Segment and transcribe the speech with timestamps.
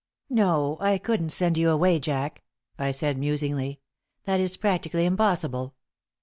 [0.31, 2.41] "No, I couldn't send you away, Jack,"
[2.79, 3.81] I said, musingly;
[4.23, 5.75] "that is practically impossible.